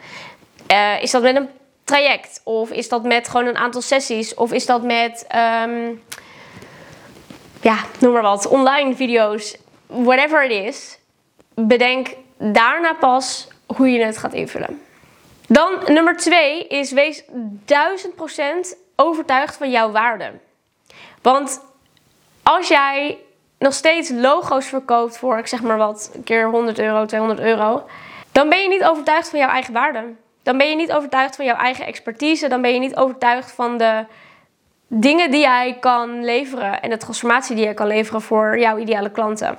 Uh, 0.71 1.01
is 1.01 1.11
dat 1.11 1.21
met 1.21 1.35
een 1.35 1.49
traject? 1.83 2.41
Of 2.43 2.71
is 2.71 2.89
dat 2.89 3.03
met 3.03 3.27
gewoon 3.27 3.45
een 3.45 3.57
aantal 3.57 3.81
sessies? 3.81 4.33
Of 4.33 4.51
is 4.51 4.65
dat 4.65 4.83
met, 4.83 5.27
um, 5.35 6.03
ja, 7.61 7.77
noem 7.99 8.13
maar 8.13 8.21
wat, 8.21 8.47
online 8.47 8.95
video's? 8.95 9.57
Whatever 9.85 10.43
it 10.43 10.51
is. 10.51 10.99
Bedenk 11.53 12.15
daarna 12.37 12.93
pas 12.93 13.47
hoe 13.65 13.91
je 13.91 14.03
het 14.03 14.17
gaat 14.17 14.33
invullen. 14.33 14.81
Dan 15.47 15.73
nummer 15.85 16.17
twee 16.17 16.67
is 16.67 16.91
wees 16.91 17.23
1000% 17.23 17.31
overtuigd 18.95 19.57
van 19.57 19.71
jouw 19.71 19.91
waarde. 19.91 20.31
Want 21.21 21.61
als 22.43 22.67
jij 22.67 23.17
nog 23.59 23.73
steeds 23.73 24.09
logo's 24.09 24.65
verkoopt 24.65 25.17
voor, 25.17 25.37
ik 25.37 25.47
zeg 25.47 25.61
maar 25.61 25.77
wat, 25.77 26.11
een 26.13 26.23
keer 26.23 26.49
100 26.49 26.79
euro, 26.79 27.05
200 27.05 27.39
euro, 27.39 27.83
dan 28.31 28.49
ben 28.49 28.59
je 28.59 28.67
niet 28.67 28.83
overtuigd 28.83 29.29
van 29.29 29.39
jouw 29.39 29.49
eigen 29.49 29.73
waarde. 29.73 30.03
Dan 30.43 30.57
ben 30.57 30.69
je 30.69 30.75
niet 30.75 30.91
overtuigd 30.91 31.35
van 31.35 31.45
jouw 31.45 31.55
eigen 31.55 31.85
expertise. 31.85 32.47
Dan 32.47 32.61
ben 32.61 32.73
je 32.73 32.79
niet 32.79 32.95
overtuigd 32.95 33.51
van 33.51 33.77
de 33.77 34.05
dingen 34.87 35.31
die 35.31 35.39
jij 35.39 35.77
kan 35.79 36.23
leveren 36.23 36.81
en 36.81 36.89
de 36.89 36.97
transformatie 36.97 37.55
die 37.55 37.63
jij 37.63 37.73
kan 37.73 37.87
leveren 37.87 38.21
voor 38.21 38.59
jouw 38.59 38.77
ideale 38.77 39.11
klanten. 39.11 39.57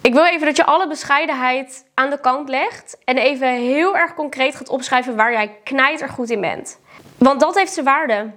Ik 0.00 0.12
wil 0.12 0.24
even 0.24 0.46
dat 0.46 0.56
je 0.56 0.64
alle 0.64 0.88
bescheidenheid 0.88 1.84
aan 1.94 2.10
de 2.10 2.20
kant 2.20 2.48
legt 2.48 2.98
en 3.04 3.16
even 3.16 3.48
heel 3.48 3.96
erg 3.96 4.14
concreet 4.14 4.54
gaat 4.54 4.68
opschrijven 4.68 5.16
waar 5.16 5.32
jij 5.32 5.56
knijter 5.64 6.08
goed 6.08 6.30
in 6.30 6.40
bent. 6.40 6.78
Want 7.16 7.40
dat 7.40 7.58
heeft 7.58 7.72
zijn 7.72 7.84
waarde. 7.84 8.30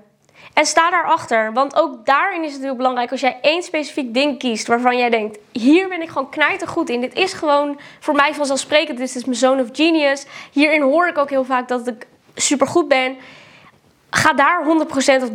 En 0.54 0.66
sta 0.66 0.90
daarachter. 0.90 1.54
Want 1.54 1.76
ook 1.76 2.06
daarin 2.06 2.44
is 2.44 2.54
het 2.54 2.62
heel 2.62 2.76
belangrijk 2.76 3.12
als 3.12 3.22
jij 3.22 3.38
één 3.42 3.64
specifiek 3.64 4.14
ding 4.14 4.40
kiest 4.40 4.68
waarvan 4.68 4.98
jij 4.98 5.10
denkt: 5.10 5.40
hier 5.52 5.88
ben 5.88 6.02
ik 6.02 6.10
gewoon 6.10 6.30
knijtergoed 6.30 6.90
in. 6.90 7.02
Dit 7.02 7.14
is 7.14 7.34
gewoon 7.34 7.80
voor 8.00 8.16
mij 8.16 8.34
vanzelfsprekend. 8.34 8.98
Dit 8.98 9.16
is 9.16 9.26
mijn 9.26 9.38
zone 9.38 9.62
of 9.62 9.70
genius. 9.72 10.26
Hierin 10.52 10.82
hoor 10.82 11.08
ik 11.08 11.18
ook 11.18 11.30
heel 11.30 11.44
vaak 11.44 11.68
dat 11.68 11.88
ik 11.88 12.08
supergoed 12.36 12.88
ben. 12.88 13.18
Ga 14.10 14.34
daar 14.34 14.64
100% 14.66 14.68
of 15.22 15.30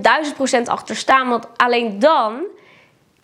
1000% 0.59 0.63
achter 0.65 0.97
staan. 0.97 1.29
Want 1.29 1.47
alleen 1.57 1.99
dan 1.99 2.43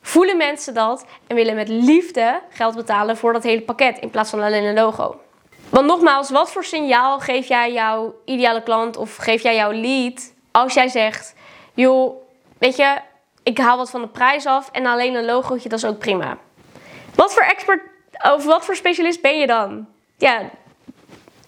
voelen 0.03 0.37
mensen 0.37 0.75
dat 0.75 1.07
en 1.27 1.37
willen 1.37 1.55
met 1.55 1.69
liefde 1.69 2.41
geld 2.51 2.75
betalen 2.75 3.17
voor 3.17 3.33
dat 3.33 3.43
hele 3.43 3.63
pakket 3.63 3.99
in 3.99 4.11
plaats 4.11 4.31
van 4.31 4.41
alleen 4.41 4.65
een 4.65 4.75
logo. 4.75 5.21
Want 5.69 5.87
nogmaals, 5.87 6.31
wat 6.31 6.53
voor 6.53 6.65
signaal 6.65 7.19
geef 7.19 7.49
jij 7.49 7.73
jouw 7.73 8.15
ideale 8.25 8.63
klant 8.63 8.97
of 8.97 9.17
geef 9.17 9.43
jij 9.43 9.55
jouw 9.55 9.73
lead 9.73 10.33
als 10.51 10.75
jij 10.75 10.89
zegt: 10.89 11.35
joh, 11.75 12.15
weet 12.59 12.77
je, 12.77 12.99
ik 13.43 13.59
haal 13.59 13.77
wat 13.77 13.91
van 13.91 14.01
de 14.01 14.09
prijs 14.09 14.47
af 14.47 14.69
en 14.73 14.87
alleen 14.87 15.15
een 15.15 15.25
logootje, 15.25 15.69
dat 15.69 15.79
is 15.79 15.85
ook 15.85 15.99
prima. 15.99 16.39
Wat 17.15 17.35
voor 17.35 17.43
expert 17.43 17.83
of 18.35 18.45
wat 18.45 18.65
voor 18.65 18.77
specialist 18.77 19.23
ben 19.23 19.39
je 19.39 19.47
dan? 19.47 19.87
Ja, 20.17 20.51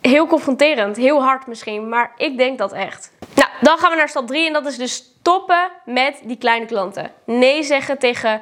heel 0.00 0.26
confronterend, 0.26 0.96
heel 0.96 1.22
hard 1.22 1.46
misschien, 1.46 1.88
maar 1.88 2.12
ik 2.16 2.38
denk 2.38 2.58
dat 2.58 2.72
echt. 2.72 3.12
Nou, 3.34 3.48
dan 3.60 3.78
gaan 3.78 3.90
we 3.90 3.96
naar 3.96 4.08
stap 4.08 4.26
3 4.26 4.46
en 4.46 4.52
dat 4.52 4.66
is 4.66 4.76
dus 4.76 4.94
stoppen 4.94 5.70
met 5.84 6.20
die 6.24 6.38
kleine 6.38 6.66
klanten. 6.66 7.12
Nee 7.24 7.62
zeggen 7.62 7.98
tegen 7.98 8.40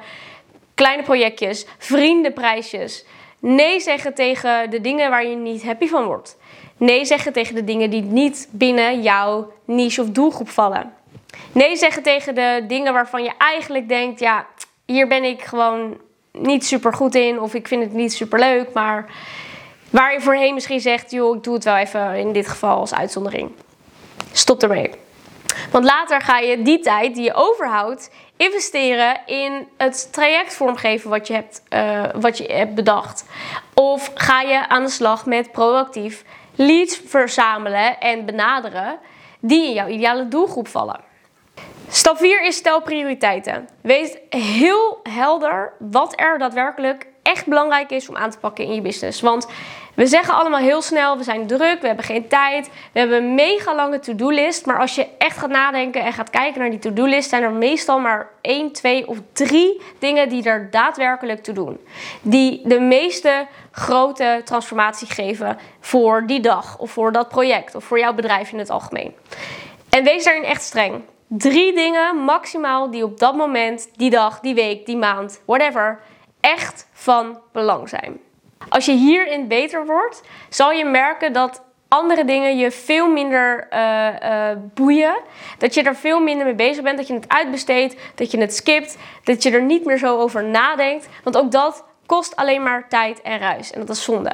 kleine 0.73 1.03
projectjes, 1.03 1.65
vriendenprijsjes. 1.77 3.05
Nee 3.39 3.79
zeggen 3.79 4.13
tegen 4.13 4.69
de 4.69 4.81
dingen 4.81 5.09
waar 5.09 5.25
je 5.25 5.35
niet 5.35 5.63
happy 5.63 5.87
van 5.87 6.05
wordt. 6.05 6.37
Nee 6.77 7.05
zeggen 7.05 7.33
tegen 7.33 7.55
de 7.55 7.63
dingen 7.63 7.89
die 7.89 8.01
niet 8.01 8.47
binnen 8.51 9.01
jouw 9.01 9.51
niche 9.65 10.01
of 10.01 10.09
doelgroep 10.09 10.49
vallen. 10.49 10.93
Nee 11.51 11.75
zeggen 11.75 12.03
tegen 12.03 12.35
de 12.35 12.63
dingen 12.67 12.93
waarvan 12.93 13.23
je 13.23 13.31
eigenlijk 13.37 13.87
denkt: 13.87 14.19
ja, 14.19 14.45
hier 14.85 15.07
ben 15.07 15.23
ik 15.23 15.41
gewoon 15.41 15.97
niet 16.31 16.65
super 16.65 16.93
goed 16.93 17.15
in 17.15 17.39
of 17.39 17.53
ik 17.53 17.67
vind 17.67 17.83
het 17.83 17.93
niet 17.93 18.13
super 18.13 18.39
leuk, 18.39 18.73
maar 18.73 19.05
waar 19.89 20.13
je 20.13 20.21
voorheen 20.21 20.53
misschien 20.53 20.79
zegt: 20.79 21.11
joh, 21.11 21.35
ik 21.35 21.43
doe 21.43 21.53
het 21.53 21.63
wel 21.63 21.75
even 21.75 22.15
in 22.15 22.33
dit 22.33 22.47
geval 22.47 22.79
als 22.79 22.93
uitzondering. 22.93 23.51
Stop 24.31 24.63
ermee. 24.63 24.91
Want 25.71 25.85
later 25.85 26.21
ga 26.21 26.37
je 26.37 26.61
die 26.61 26.79
tijd 26.79 27.15
die 27.15 27.23
je 27.23 27.33
overhoudt 27.33 28.09
investeren 28.37 29.21
in 29.25 29.67
het 29.77 30.13
traject 30.13 30.55
vormgeven 30.55 31.09
wat 31.09 31.27
je 31.27 31.33
hebt, 31.33 31.63
uh, 31.69 32.03
wat 32.15 32.37
je 32.37 32.43
hebt 32.43 32.75
bedacht. 32.75 33.25
Of 33.73 34.11
ga 34.15 34.41
je 34.41 34.67
aan 34.67 34.83
de 34.83 34.89
slag 34.89 35.25
met 35.25 35.51
proactief 35.51 36.23
leads 36.55 37.01
verzamelen 37.05 37.99
en 37.99 38.25
benaderen 38.25 38.99
die 39.39 39.65
in 39.65 39.73
jouw 39.73 39.87
ideale 39.87 40.27
doelgroep 40.27 40.67
vallen. 40.67 40.99
Stap 41.89 42.17
4 42.17 42.43
is 42.43 42.55
stel 42.55 42.81
prioriteiten. 42.81 43.69
Wees 43.81 44.17
heel 44.29 44.99
helder 45.03 45.73
wat 45.79 46.13
er 46.19 46.37
daadwerkelijk 46.37 47.07
echt 47.23 47.45
belangrijk 47.45 47.91
is 47.91 48.09
om 48.09 48.15
aan 48.15 48.29
te 48.29 48.37
pakken 48.37 48.65
in 48.65 48.73
je 48.73 48.81
business. 48.81 49.21
Want 49.21 49.47
we 49.93 50.05
zeggen 50.05 50.33
allemaal 50.33 50.59
heel 50.59 50.81
snel, 50.81 51.17
we 51.17 51.23
zijn 51.23 51.47
druk, 51.47 51.81
we 51.81 51.87
hebben 51.87 52.05
geen 52.05 52.27
tijd, 52.27 52.69
we 52.93 52.99
hebben 52.99 53.17
een 53.17 53.35
mega 53.35 53.75
lange 53.75 53.99
to-do-list. 53.99 54.65
Maar 54.65 54.79
als 54.79 54.95
je 54.95 55.07
echt 55.17 55.37
gaat 55.37 55.49
nadenken 55.49 56.01
en 56.01 56.13
gaat 56.13 56.29
kijken 56.29 56.59
naar 56.59 56.69
die 56.69 56.79
to-do-list, 56.79 57.29
zijn 57.29 57.43
er 57.43 57.51
meestal 57.51 57.99
maar 57.99 58.29
1, 58.41 58.71
2 58.71 59.07
of 59.07 59.17
3 59.33 59.81
dingen 59.99 60.29
die 60.29 60.43
er 60.43 60.69
daadwerkelijk 60.71 61.43
toe 61.43 61.53
doen. 61.53 61.79
Die 62.21 62.61
de 62.65 62.79
meeste 62.79 63.47
grote 63.71 64.41
transformatie 64.45 65.07
geven 65.07 65.57
voor 65.79 66.23
die 66.27 66.39
dag 66.39 66.77
of 66.77 66.91
voor 66.91 67.11
dat 67.11 67.29
project 67.29 67.75
of 67.75 67.83
voor 67.83 67.99
jouw 67.99 68.13
bedrijf 68.13 68.51
in 68.51 68.59
het 68.59 68.69
algemeen. 68.69 69.15
En 69.89 70.03
wees 70.03 70.23
daarin 70.23 70.43
echt 70.43 70.61
streng. 70.61 71.03
Drie 71.37 71.73
dingen 71.73 72.15
maximaal 72.17 72.91
die 72.91 73.03
op 73.03 73.19
dat 73.19 73.35
moment, 73.35 73.89
die 73.95 74.09
dag, 74.09 74.39
die 74.39 74.53
week, 74.53 74.85
die 74.85 74.97
maand, 74.97 75.41
whatever, 75.45 75.99
echt 76.39 76.87
van 76.91 77.39
belang 77.51 77.89
zijn. 77.89 78.19
Als 78.69 78.85
je 78.85 78.91
hierin 78.91 79.47
beter 79.47 79.85
wordt, 79.85 80.21
zal 80.49 80.71
je 80.71 80.85
merken 80.85 81.33
dat 81.33 81.63
andere 81.87 82.25
dingen 82.25 82.57
je 82.57 82.71
veel 82.71 83.07
minder 83.07 83.67
uh, 83.73 84.07
uh, 84.23 84.49
boeien. 84.73 85.15
Dat 85.57 85.73
je 85.73 85.83
er 85.83 85.95
veel 85.95 86.19
minder 86.19 86.45
mee 86.45 86.55
bezig 86.55 86.83
bent. 86.83 86.97
Dat 86.97 87.07
je 87.07 87.13
het 87.13 87.29
uitbesteedt. 87.29 87.95
Dat 88.15 88.31
je 88.31 88.37
het 88.37 88.55
skipt. 88.55 88.97
Dat 89.23 89.43
je 89.43 89.51
er 89.51 89.61
niet 89.61 89.85
meer 89.85 89.97
zo 89.97 90.17
over 90.17 90.43
nadenkt. 90.43 91.07
Want 91.23 91.37
ook 91.37 91.51
dat 91.51 91.83
kost 92.05 92.35
alleen 92.35 92.63
maar 92.63 92.87
tijd 92.89 93.21
en 93.21 93.39
ruis. 93.39 93.71
En 93.71 93.79
dat 93.79 93.89
is 93.89 94.03
zonde. 94.03 94.31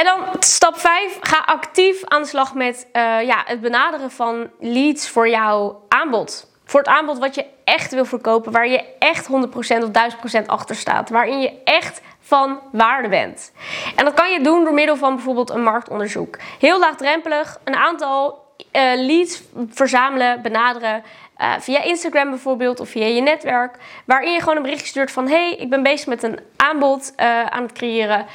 En 0.00 0.06
dan 0.06 0.26
stap 0.38 0.78
5. 0.78 1.18
Ga 1.20 1.42
actief 1.46 2.04
aan 2.04 2.22
de 2.22 2.28
slag 2.28 2.54
met 2.54 2.86
uh, 2.92 3.22
ja, 3.22 3.42
het 3.44 3.60
benaderen 3.60 4.10
van 4.10 4.50
leads 4.60 5.08
voor 5.08 5.28
jouw 5.28 5.84
aanbod. 5.88 6.46
Voor 6.64 6.80
het 6.80 6.88
aanbod 6.88 7.18
wat 7.18 7.34
je 7.34 7.46
echt 7.64 7.92
wil 7.92 8.04
verkopen. 8.04 8.52
Waar 8.52 8.68
je 8.68 8.84
echt 8.98 9.28
100% 9.28 9.30
of 9.32 10.42
1000% 10.42 10.46
achter 10.46 10.76
staat. 10.76 11.10
Waarin 11.10 11.40
je 11.40 11.62
echt 11.64 12.00
van 12.20 12.60
waarde 12.72 13.08
bent. 13.08 13.52
En 13.96 14.04
dat 14.04 14.14
kan 14.14 14.32
je 14.32 14.40
doen 14.40 14.64
door 14.64 14.74
middel 14.74 14.96
van 14.96 15.14
bijvoorbeeld 15.14 15.50
een 15.50 15.62
marktonderzoek. 15.62 16.38
Heel 16.58 16.78
laagdrempelig, 16.78 17.60
een 17.64 17.76
aantal 17.76 18.44
uh, 18.72 18.82
leads 18.94 19.42
verzamelen, 19.68 20.42
benaderen. 20.42 21.02
Uh, 21.40 21.52
via 21.58 21.82
Instagram 21.82 22.30
bijvoorbeeld 22.30 22.80
of 22.80 22.88
via 22.88 23.06
je 23.06 23.20
netwerk. 23.20 23.76
Waarin 24.04 24.32
je 24.32 24.38
gewoon 24.38 24.56
een 24.56 24.62
berichtje 24.62 24.86
stuurt 24.86 25.10
van: 25.10 25.28
hey, 25.28 25.54
ik 25.58 25.70
ben 25.70 25.82
bezig 25.82 26.06
met 26.06 26.22
een 26.22 26.38
aanbod 26.56 27.12
uh, 27.16 27.46
aan 27.46 27.62
het 27.62 27.72
creëren. 27.72 28.26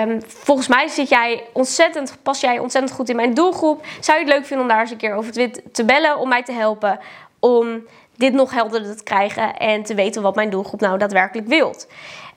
Um, 0.00 0.22
volgens 0.26 0.68
mij 0.68 0.88
zit 0.88 1.08
jij 1.08 1.44
ontzettend, 1.52 2.16
pas 2.22 2.40
jij 2.40 2.58
ontzettend 2.58 2.94
goed 2.94 3.08
in 3.08 3.16
mijn 3.16 3.34
doelgroep. 3.34 3.84
Zou 4.00 4.18
je 4.18 4.24
het 4.24 4.34
leuk 4.34 4.46
vinden 4.46 4.66
om 4.66 4.72
daar 4.72 4.80
eens 4.80 4.90
een 4.90 4.96
keer 4.96 5.14
over 5.14 5.32
te 5.72 5.84
bellen 5.84 6.18
om 6.18 6.28
mij 6.28 6.42
te 6.42 6.52
helpen? 6.52 7.00
Om 7.40 7.86
dit 8.16 8.32
nog 8.32 8.52
helderder 8.52 8.96
te 8.96 9.02
krijgen 9.02 9.56
en 9.56 9.82
te 9.82 9.94
weten 9.94 10.22
wat 10.22 10.34
mijn 10.34 10.50
doelgroep 10.50 10.80
nou 10.80 10.98
daadwerkelijk 10.98 11.48
wilt. 11.48 11.86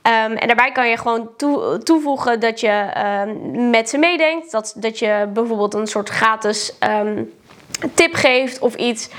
Um, 0.04 0.38
en 0.38 0.48
daarbij 0.48 0.72
kan 0.72 0.90
je 0.90 0.98
gewoon 0.98 1.30
toe, 1.38 1.84
toevoegen 1.84 2.40
dat 2.40 2.60
je 2.60 2.90
um, 3.28 3.70
met 3.70 3.90
ze 3.90 3.98
meedenkt. 3.98 4.52
Dat, 4.52 4.74
dat 4.76 5.00
je 5.00 5.30
bijvoorbeeld 5.34 5.74
een 5.74 5.88
soort 5.88 6.10
gratis 6.10 6.78
tip 7.94 8.14
geeft 8.14 8.60
of 8.60 8.76
iets. 8.76 9.10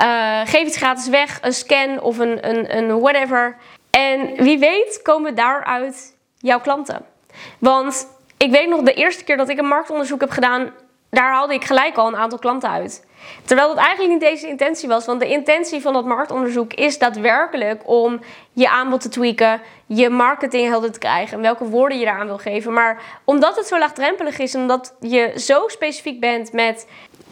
Uh, 0.00 0.40
geef 0.44 0.66
iets 0.66 0.76
gratis 0.76 1.08
weg, 1.08 1.38
een 1.42 1.52
scan 1.52 2.00
of 2.00 2.18
een, 2.18 2.48
een, 2.48 2.76
een 2.76 3.00
whatever. 3.00 3.56
En 3.90 4.34
wie 4.36 4.58
weet 4.58 5.00
komen 5.02 5.34
daaruit 5.34 6.16
jouw 6.38 6.60
klanten. 6.60 7.04
Want 7.58 8.06
ik 8.36 8.50
weet 8.50 8.68
nog 8.68 8.82
de 8.82 8.94
eerste 8.94 9.24
keer 9.24 9.36
dat 9.36 9.48
ik 9.48 9.58
een 9.58 9.68
marktonderzoek 9.68 10.20
heb 10.20 10.30
gedaan, 10.30 10.72
daar 11.10 11.32
haalde 11.32 11.54
ik 11.54 11.64
gelijk 11.64 11.96
al 11.96 12.06
een 12.06 12.16
aantal 12.16 12.38
klanten 12.38 12.70
uit. 12.70 13.08
Terwijl 13.44 13.68
dat 13.68 13.76
eigenlijk 13.76 14.10
niet 14.10 14.30
deze 14.30 14.48
intentie 14.48 14.88
was. 14.88 15.06
Want 15.06 15.20
de 15.20 15.28
intentie 15.28 15.80
van 15.80 15.92
dat 15.92 16.04
marktonderzoek 16.04 16.74
is 16.74 16.98
daadwerkelijk 16.98 17.82
om 17.84 18.20
je 18.52 18.70
aanbod 18.70 19.00
te 19.00 19.08
tweaken, 19.08 19.60
je 19.86 20.10
marketing 20.10 20.68
helder 20.68 20.92
te 20.92 20.98
krijgen 20.98 21.36
en 21.36 21.42
welke 21.42 21.64
woorden 21.64 21.98
je 21.98 22.04
daaraan 22.04 22.26
wil 22.26 22.38
geven. 22.38 22.72
Maar 22.72 23.02
omdat 23.24 23.56
het 23.56 23.66
zo 23.66 23.78
laagdrempelig 23.78 24.38
is 24.38 24.54
omdat 24.54 24.94
je 25.00 25.32
zo 25.36 25.62
specifiek 25.66 26.20
bent 26.20 26.52
met 26.52 26.86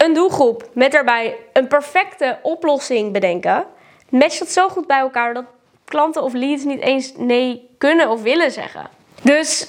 een 0.05 0.13
doelgroep, 0.13 0.69
met 0.73 0.91
daarbij 0.91 1.35
een 1.53 1.67
perfecte 1.67 2.39
oplossing 2.41 3.13
bedenken, 3.13 3.65
matcht 4.09 4.39
dat 4.39 4.49
zo 4.49 4.69
goed 4.69 4.87
bij 4.87 4.99
elkaar 4.99 5.33
dat 5.33 5.45
klanten 5.85 6.23
of 6.23 6.33
leads 6.33 6.63
niet 6.63 6.79
eens 6.79 7.13
nee 7.17 7.69
kunnen 7.77 8.09
of 8.09 8.21
willen 8.21 8.51
zeggen. 8.51 8.89
Dus 9.21 9.67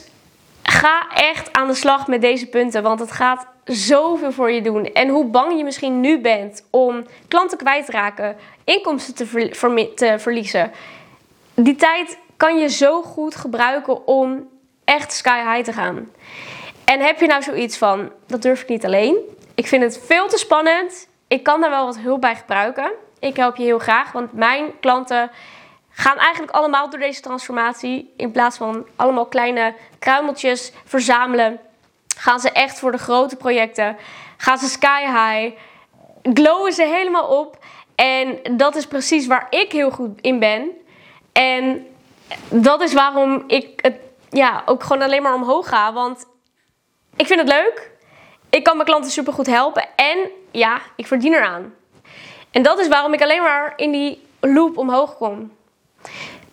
ga 0.62 1.06
echt 1.14 1.52
aan 1.52 1.66
de 1.66 1.75
slag 1.75 2.06
met 2.06 2.20
deze 2.20 2.46
punten, 2.46 2.82
want 2.82 3.00
het 3.00 3.10
gaat 3.10 3.46
zoveel 3.64 4.32
voor 4.32 4.50
je 4.50 4.62
doen. 4.62 4.92
En 4.92 5.08
hoe 5.08 5.25
bang 5.25 5.56
je 5.56 5.64
misschien 5.64 6.00
nu 6.00 6.20
bent 6.20 6.64
om 6.70 7.06
klanten 7.28 7.58
kwijt 7.58 7.87
te 7.87 7.92
raken, 7.92 8.37
inkomsten 8.64 9.14
te, 9.14 9.92
te 9.94 10.14
verliezen. 10.18 10.72
Die 11.54 11.76
tijd 11.76 12.18
kan 12.37 12.58
je 12.58 12.68
zo 12.68 13.02
goed 13.02 13.37
gebruiken 13.37 14.06
om 14.06 14.49
echt 14.84 15.12
sky 15.12 15.52
high 15.52 15.64
te 15.64 15.72
gaan. 15.72 16.10
En 16.84 17.00
heb 17.00 17.20
je 17.20 17.26
nou 17.26 17.42
zoiets 17.42 17.76
van, 17.78 18.10
dat 18.26 18.42
durf 18.42 18.62
ik 18.62 18.68
niet 18.68 18.84
alleen. 18.84 19.16
Ik 19.54 19.66
vind 19.66 19.83
het 19.83 20.00
veel 20.04 20.28
te 20.28 20.38
spannend. 20.38 21.09
Ik 21.28 21.42
kan 21.42 21.61
daar 21.61 21.71
wel 21.71 21.85
wat 21.85 21.99
hulp 21.99 22.21
bij 22.21 22.37
gebruiken. 22.37 22.92
Ik 23.19 23.37
help 23.37 23.57
je 23.57 23.62
heel 23.62 23.78
graag, 23.78 24.12
want 24.12 24.33
mijn 24.33 24.78
klanten 24.80 25.30
gaan 25.90 26.16
eigenlijk 26.16 26.52
allemaal 26.52 26.90
door 26.90 26.99
deze 26.99 27.21
transformatie. 27.21 28.12
In 28.16 28.30
plaats 28.30 28.57
van 28.57 28.87
allemaal 28.97 29.26
kleine 29.26 29.75
kruimeltjes 29.99 30.73
verzamelen 30.85 31.61
Gaan 32.21 32.40
ze 32.40 32.50
echt 32.50 32.78
voor 32.78 32.92
de 32.92 32.99
grote 32.99 33.37
projecten? 33.37 33.97
Gaan 34.37 34.59
ze 34.59 34.69
sky 34.69 35.00
high? 35.00 35.57
Glowen 36.23 36.73
ze 36.73 36.83
helemaal 36.83 37.38
op? 37.38 37.64
En 37.95 38.38
dat 38.57 38.76
is 38.76 38.87
precies 38.87 39.26
waar 39.26 39.47
ik 39.50 39.73
heel 39.73 39.90
goed 39.90 40.21
in 40.21 40.38
ben. 40.38 40.71
En 41.33 41.87
dat 42.49 42.80
is 42.80 42.92
waarom 42.92 43.45
ik 43.47 43.80
het 43.83 43.95
ja, 44.30 44.62
ook 44.66 44.83
gewoon 44.83 45.02
alleen 45.02 45.23
maar 45.23 45.35
omhoog 45.35 45.69
ga. 45.69 45.92
Want 45.92 46.26
ik 47.16 47.26
vind 47.26 47.40
het 47.40 47.49
leuk. 47.49 47.90
Ik 48.50 48.64
kan 48.64 48.75
mijn 48.75 48.88
klanten 48.88 49.11
super 49.11 49.33
goed 49.33 49.47
helpen. 49.47 49.88
En 49.97 50.19
ja, 50.50 50.80
ik 50.97 51.07
verdien 51.07 51.35
eraan. 51.35 51.75
En 52.50 52.62
dat 52.62 52.78
is 52.78 52.88
waarom 52.88 53.12
ik 53.12 53.23
alleen 53.23 53.42
maar 53.42 53.73
in 53.76 53.90
die 53.90 54.23
loop 54.40 54.78
omhoog 54.78 55.16
kom. 55.16 55.52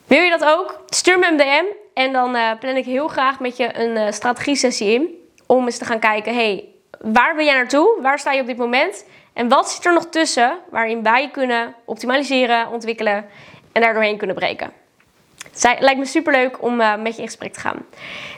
Wil 0.06 0.22
je 0.22 0.30
dat 0.30 0.46
ook? 0.46 0.82
Stuur 0.86 1.20
me 1.20 1.28
een 1.28 1.38
DM. 1.38 1.66
En 1.94 2.14
dan 2.14 2.36
uh, 2.36 2.52
plan 2.60 2.76
ik 2.76 2.86
heel 2.86 3.08
graag 3.08 3.40
met 3.40 3.58
je 3.58 3.80
een 3.80 3.96
uh, 3.96 4.12
strategie 4.12 4.56
sessie 4.56 4.94
in 4.94 5.16
om 5.46 5.66
eens 5.66 5.78
te 5.78 5.86
gaan 5.86 6.00
kijken, 6.00 6.34
hey, 6.34 6.66
waar 7.00 7.36
wil 7.36 7.46
jij 7.46 7.54
naartoe? 7.54 8.02
Waar 8.02 8.20
sta 8.20 8.32
je 8.32 8.42
op 8.42 8.48
dit 8.48 8.58
moment? 8.58 9.06
En 9.34 9.48
wat 9.50 9.72
zit 9.72 9.86
er 9.86 9.94
nog 9.94 10.06
tussen 10.06 10.58
waarin 10.70 11.04
wij 11.04 11.30
kunnen 11.32 11.76
optimaliseren, 11.86 12.68
ontwikkelen 12.68 13.26
en 13.72 13.82
daardoorheen 13.82 14.18
kunnen 14.18 14.36
breken? 14.36 14.72
Het 15.64 15.80
lijkt 15.80 16.00
me 16.00 16.06
super 16.06 16.34
leuk 16.34 16.64
om 16.64 16.82
uh, 16.82 16.96
met 16.96 17.16
je 17.16 17.22
in 17.22 17.28
gesprek 17.28 17.54
te 17.54 17.60
gaan. 17.60 17.86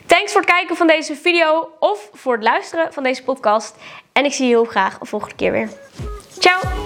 Thanks 0.06 0.32
voor 0.32 0.42
het 0.42 0.50
kijken 0.50 0.76
van 0.76 0.88
deze 0.88 1.16
video 1.16 1.70
of 1.80 2.10
voor 2.14 2.34
het 2.34 2.44
luisteren 2.44 2.94
van 2.94 3.04
deze 3.04 3.24
podcast. 3.24 3.76
En 4.14 4.26
ik 4.26 4.34
zie 4.34 4.46
je 4.46 4.52
heel 4.52 4.66
graag 4.66 5.00
een 5.00 5.08
volgende 5.08 5.36
keer 5.36 5.52
weer. 5.52 5.70
Ciao! 6.40 6.79